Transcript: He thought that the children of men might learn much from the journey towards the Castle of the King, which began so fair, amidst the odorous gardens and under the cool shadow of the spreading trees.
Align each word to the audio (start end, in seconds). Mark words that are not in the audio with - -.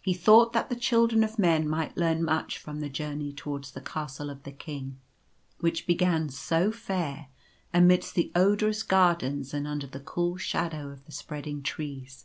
He 0.00 0.14
thought 0.14 0.54
that 0.54 0.70
the 0.70 0.74
children 0.74 1.22
of 1.22 1.38
men 1.38 1.68
might 1.68 1.94
learn 1.94 2.24
much 2.24 2.56
from 2.56 2.80
the 2.80 2.88
journey 2.88 3.34
towards 3.34 3.72
the 3.72 3.82
Castle 3.82 4.30
of 4.30 4.44
the 4.44 4.50
King, 4.50 4.98
which 5.60 5.86
began 5.86 6.30
so 6.30 6.72
fair, 6.72 7.28
amidst 7.74 8.14
the 8.14 8.32
odorous 8.34 8.82
gardens 8.82 9.52
and 9.52 9.66
under 9.68 9.86
the 9.86 10.00
cool 10.00 10.38
shadow 10.38 10.88
of 10.88 11.04
the 11.04 11.12
spreading 11.12 11.62
trees. 11.62 12.24